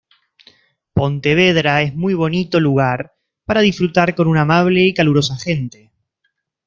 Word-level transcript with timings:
Pontevedra 0.93 1.83
es 1.83 1.93
muy 1.93 2.15
bonito 2.15 2.59
lugar 2.59 3.13
para 3.45 3.61
disfrutar 3.61 4.15
con 4.15 4.27
una 4.27 4.41
amable 4.41 4.81
y 4.81 4.95
calurosa 4.95 5.37
gente. 5.37 5.91